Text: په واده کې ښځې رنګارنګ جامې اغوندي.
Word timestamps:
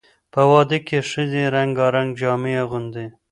په 0.33 0.41
واده 0.51 0.77
کې 0.87 0.99
ښځې 1.09 1.43
رنګارنګ 1.55 2.09
جامې 2.19 2.53
اغوندي. 2.63 3.05